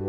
[0.00, 0.06] は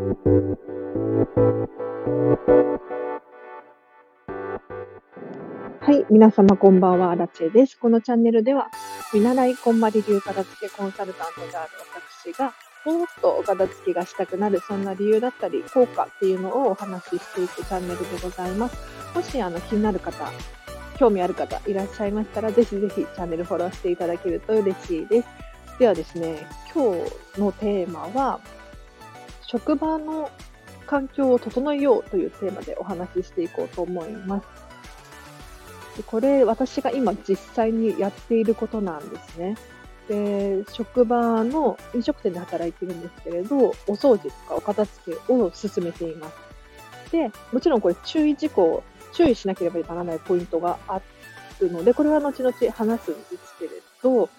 [5.91, 7.77] い、皆様こんばんは、アラチェです。
[7.77, 8.69] このチャンネルでは、
[9.13, 11.71] 見習いこんまり流片付けコンサルタントである
[12.23, 12.53] 私が、
[12.85, 18.77] もっとお片付けがしたくなる、そんな理由だったり、効果っていうのをお話ししていくチャンネルでございます。
[19.13, 20.31] もしあの気になる方、
[20.97, 25.27] 興味ある方いらっしゃいましたら、ぜひぜひチャンネルフォローしていただけると嬉しいです。
[25.79, 26.95] ではですね、今
[27.33, 28.39] 日のテーマは、
[29.51, 30.31] 職場の
[30.87, 35.97] 環境を整えようというテーマでお話ししていこうと思います。
[35.97, 39.57] でこれ、私が今実際にやっていることなんですね。
[40.07, 47.11] で、職場の飲食店で働いてるんですけれど、お掃除とかお片付けを進めています。
[47.11, 51.01] で、もちろんこれ注意事項、注意しなければならないポイントがあ
[51.59, 54.29] るので、これは後々話すんですけれど、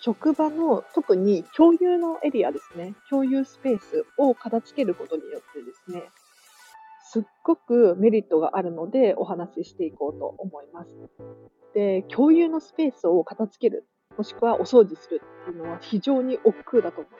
[0.00, 6.08] 職場の特に共有のエリアですね、共有スペースを片付けることによってですね、
[7.10, 10.90] すっごくメリットがあるのでお話ししていこうと思います。
[11.74, 17.18] で、共有のスペースを片付ける、もしくはお掃除するっていうのは非常に億劫だと思いま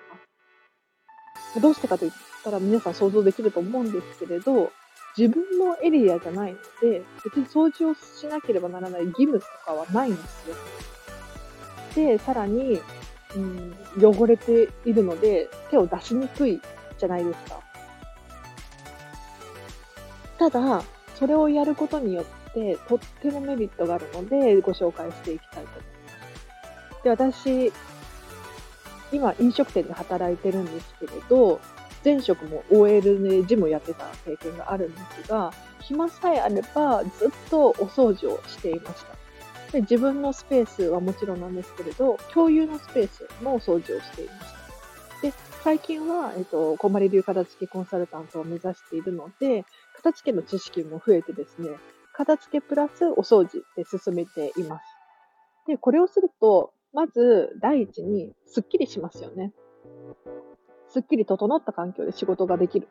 [1.55, 1.61] す。
[1.61, 2.11] どうしてかといっ
[2.45, 4.70] たら皆さん想像できると思うんですけれど、
[5.17, 10.56] 自分のエリアじゃないので、別に掃除をしなければならない義務とかはないんですよ。
[11.94, 12.81] で、さらに、
[13.36, 16.61] うん、汚れているので、手を出しにくい
[16.98, 17.61] じゃないですか。
[20.39, 20.83] ただ、
[21.14, 25.91] それをやることによって、とってもメリットがあるので、ご紹介していきたいと思いま
[26.98, 27.05] す。
[27.05, 27.72] で、私、
[29.12, 31.61] 今、飲食店で働いてるんですけれど、
[32.05, 39.17] 前職も OL でジムやってた経験があるんですが、暇さえあればずっとお掃除をしていました。
[39.72, 44.58] で自分のスペースはもちろんなんですけれど、共有のスペースのお掃除をしていました。
[45.22, 49.64] で、最近は、えっと、こんまり流片付けコンサルタントを目指しているので、
[49.96, 51.70] 片付けの知識も増えてですね、
[52.14, 54.84] 片付けプラスお掃除で進めています。
[55.67, 59.52] で、これをすると、まず第一にスッキリしますよね。
[60.89, 62.89] すっきり整った環境で仕事ができる。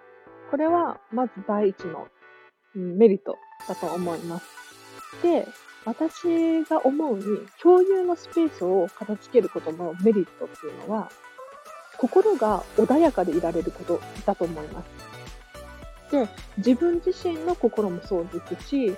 [0.51, 2.07] これはまず第一の、
[2.75, 4.45] メリットだと思います。
[5.23, 5.47] で、
[5.87, 7.23] 私が思うに、
[7.63, 11.09] 共有のスペースを片付けることのメリットっていうのは、
[11.97, 16.11] 心が穏やかでいられることだと思います。
[16.11, 16.27] で、
[16.57, 18.97] 自分自身の心もそうですし、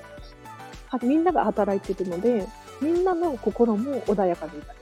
[1.04, 2.48] みんなが働いているので、
[2.82, 4.80] みんなの心も穏やかでいられる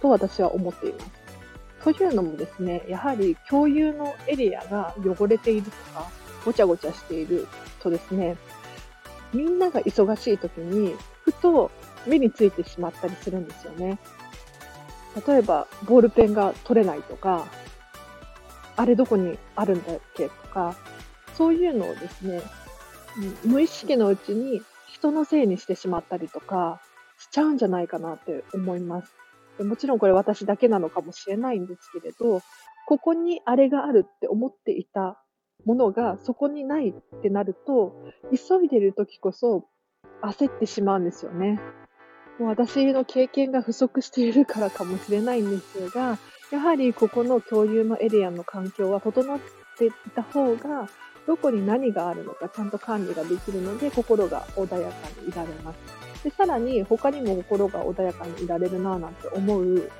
[0.00, 1.10] と私は思っています。
[1.84, 6.08] というのもですね、やはり共有のエリアが汚れているとか、
[6.42, 7.46] ごちゃごちゃしている
[7.80, 8.38] とですね、
[9.34, 10.96] みんなが忙しい時に
[11.40, 11.70] と
[12.06, 13.98] 目についてしまったりするんですよね。
[15.26, 17.46] 例えば、ボールペンが取れないとか、
[18.76, 20.76] あれどこにあるんだっけとか、
[21.34, 22.42] そういうのをですね、
[23.44, 26.80] 無意識のうちに人のせいにしてしまったりとか
[27.18, 29.12] しちゃうんじゃないかなって思います。
[29.58, 32.40] でもちろんこれ私だけなのかもしれないんですけれど、
[32.86, 35.22] ここにあれがあるって思っていた
[35.64, 37.94] ものがそこにないってなると、
[38.30, 39.68] 急いでる時こそ
[40.22, 41.60] 焦ってしまうんですよね。
[42.38, 46.18] もう私の経験が不足しているからかもしれないんですが、
[46.50, 49.38] やはりここの共有のエリアの環境は整っ
[49.78, 50.88] ていた方が、
[51.26, 56.24] どこに何があるのかちゃんと管理ができるので、心が穏やかにいられます。
[56.24, 59.90] で、さらに他にも心が穏やかにいられるなぁなんて思う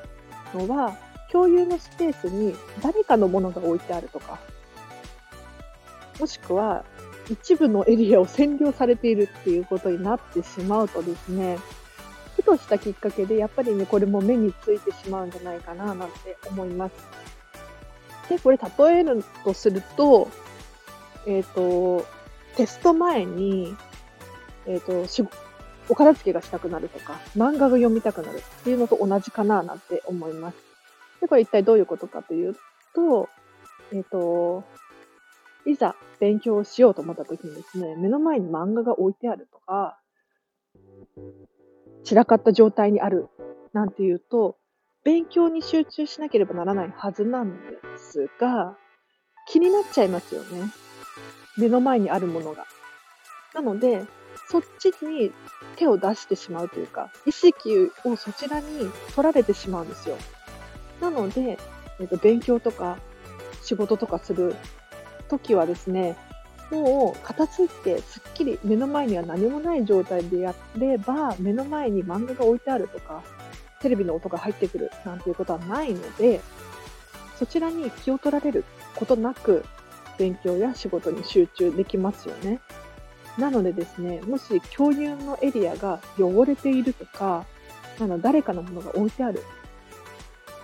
[0.54, 0.97] のは、
[1.31, 4.38] 共有のスペースに誰かのものが置いてあるとか、
[6.19, 6.84] もしくは
[7.31, 11.59] 一部のエリアを占領されているっていうことになってしまうとですね、
[12.37, 16.95] ふとしたきっかけでやっぱりね、これも目についてしまうんじゃないかななんて思います。
[18.29, 20.29] で、これ例えるとすると、
[21.27, 22.07] えっ、ー、と、
[22.57, 23.77] テスト前に、
[24.67, 25.31] えっ、ー、と、
[25.89, 30.57] お片付けがしたくなるとか、漫画が読みたくなるっていうのと同じかななんて思います。
[31.21, 32.57] で、これ一体どういうことかという
[32.95, 33.29] と、
[33.93, 34.65] えっ、ー、と、
[35.70, 39.99] いざ勉強をしようと思った時にですね、目の前に漫画が置いてあるとか、
[42.05, 43.28] 散らかった状態にある
[43.72, 44.56] なんていうと、
[45.05, 48.76] 勉強に集中しなければならないはずなんですが、
[49.46, 50.70] 気になっちゃいますよね。
[51.56, 52.66] 目の前にあるものが。
[53.55, 54.05] なので、
[54.49, 55.32] そっちに
[55.76, 60.16] 手を出してしまうというか、意識をそちらに取られてしまうんですよ。
[61.00, 61.58] なので、
[61.99, 62.99] えっと、勉強とか
[63.62, 64.55] 仕事とかする
[65.31, 66.17] 時はですね、
[66.71, 73.23] もう片付いてすっきり目の前には何もない状態でやれば、目の前に漫画が置いてあるとか、
[73.81, 76.41] テレビの音が入ってくるなんていうことはないので、
[77.38, 79.65] そちらに気を取られることなく、
[80.19, 82.61] 勉強や仕事に集中できますよね。
[83.38, 87.47] なのでですね、もし共有のエリアが汚れているとか、
[87.99, 89.43] あの誰かのものが置いてある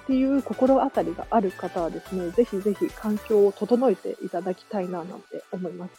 [0.06, 5.94] っていう心当たりがある方はですね、ぜひぜひ環境を整えていただきたいななんて思います。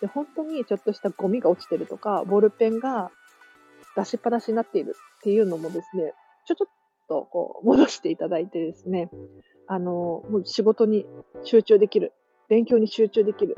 [0.00, 3.10] で、本当にちょっとしたゴミが落ちてるとか、ボールペンが
[3.96, 6.14] 出しっぱなしになっているっていうのもですね、
[6.46, 6.72] ちょちょっ
[7.08, 9.10] とこう戻していただいてですね、
[9.66, 11.04] あの、もう仕事に
[11.42, 12.12] 集中できる、
[12.48, 13.56] 勉強に集中できる、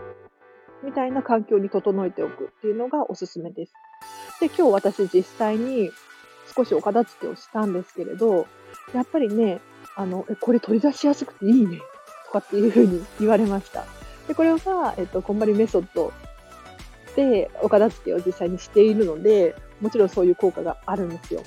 [0.82, 3.74] みたいな環境に整えておくっていうのがおすすめです。
[4.40, 5.90] で、今日私実際に
[6.56, 8.46] 少しお片付けをしたんですけれど、
[8.94, 9.60] やっぱりね、
[9.96, 11.80] あの、え、これ取り出しやすくていいね、
[12.26, 13.84] とかっていうふうに言われました。
[14.28, 16.12] で、これが、えっと、こんまりメソッド
[17.16, 21.42] でお片付けを実際にしているので、もちろんそういう効果があるんですよ。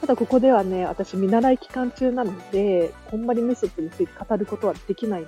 [0.00, 5.26] ただここではね、私見習い期間中なので、こんまりメソッドについて語ることはできない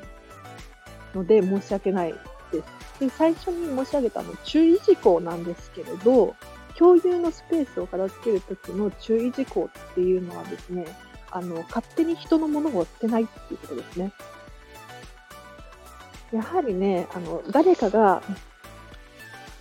[1.14, 2.14] ので申し訳ない
[2.52, 2.62] で
[2.98, 3.00] す。
[3.00, 6.36] で、最初に申し上げたの注意事項なんですけれど、
[6.78, 10.86] 共有のスペースを片付けるときの注意事項っていうのはですね、
[11.30, 14.12] あの、勝手に人のものを捨てないっていうことですね。
[16.32, 18.22] やはりね、あの、誰かが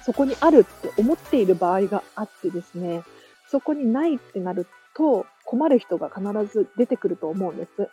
[0.04, 3.04] そこにあるって思っている場合があってですね、
[3.48, 6.22] そこにないってなると困る人が必
[6.52, 7.90] ず出てくると思うんです。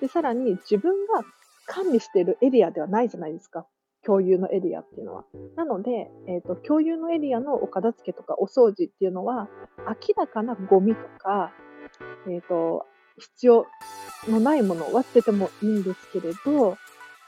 [0.00, 1.22] で、さらに自分が
[1.66, 3.66] 管理しているエリアではないじゃないですか。
[4.04, 5.24] 共有のエリアっていうのは。
[5.56, 11.52] なので、えっ、ー、と、共有のエリアのお片付けとかお掃除っていうのは、明らかなゴミとか、
[12.28, 12.86] えっ、ー、と、
[13.18, 13.66] 必要
[14.28, 16.76] のないものを捨ててもいいんですけれど、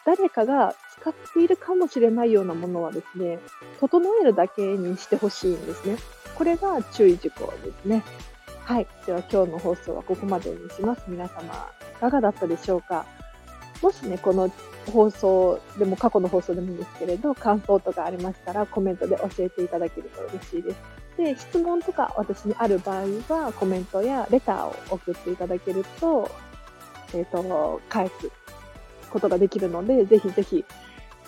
[0.05, 3.39] 誰かが使っているかもしれないようなものはですね、
[3.81, 5.97] 整えるだけにしてほしいんですね。
[6.35, 8.03] これが注意事項ですね。
[8.65, 8.87] はい。
[9.07, 11.03] では今日の放送はここまでにします。
[11.09, 13.07] 皆様、いかがだったでしょうか？
[13.83, 14.51] もしね、この
[14.93, 20.77] 放送でも過去の放送でもいいんですけれど、感想とかありましたらコメントで教えていただけると嬉しいです。
[21.19, 26.31] で、質問とか私にある場合はコメントやレターを送っていただけると、
[27.13, 28.13] えっ、ー、と、返す
[29.11, 30.65] ことができるので、ぜひぜひ、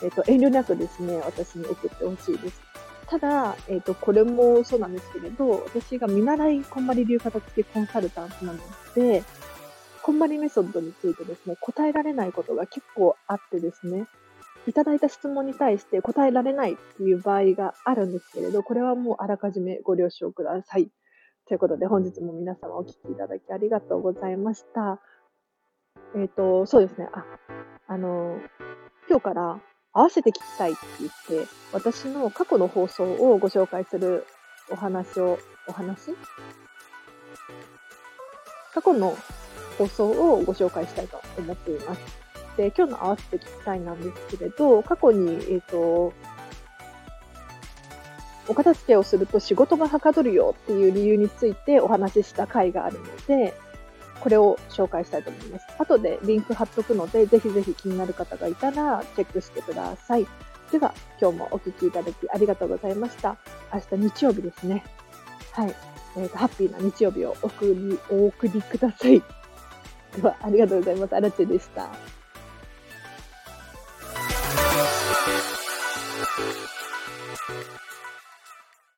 [0.03, 2.63] えっ、ー、と、遠慮なくですね、私に送ってほしいです。
[3.09, 8.59] ただ、えっ、ー、と、これもそうなんですけれど、私が見習いこんまり流片付けコンサルタントなの
[8.95, 9.25] で、
[10.05, 14.07] こんまりメソッドについてですね、答えられないことが結構あってですね、
[14.67, 20.91] いただいた質問に対して答えられないっていう場合があるんですけれど、これはもうあらかじめご了承ください。
[21.47, 25.01] ということで、本日も皆様お聞きいただきありがとうございました。
[26.15, 27.09] えっ、ー、と、そうですね。
[27.12, 27.25] あ、
[27.89, 28.39] あの、
[29.09, 29.61] 今日から
[29.93, 34.27] 合わせて聞きたいって言って、私の過去の放送をご紹介する
[34.71, 36.15] お話を、お話？
[38.73, 39.17] 過去の
[39.79, 42.19] 放送をご紹介したいと思っています。
[42.56, 46.12] で、今日の合わせて聞きたいなんですけれど、過去に、えっ、ー、と、
[48.49, 53.55] お片付けをすると仕事がはかどるよっていう理由についてお話しした回があるので、
[54.20, 55.67] これを紹介したいと思います。
[55.79, 60.26] 後でリンク貼っとくので、ぜひぜひ気になる方がいたらチェックしてください。
[60.73, 63.37] では、今日もお聴きいただきありがとうございました。
[63.73, 64.85] 明日日曜日ですね。
[65.53, 65.75] はい。
[66.17, 69.23] えっ、ー、と、ハッピーな日曜日をお送り、お送りください。
[70.17, 71.14] では、ありがとうございます。
[71.14, 71.88] あらちでした。
[76.41, 76.80] Bye.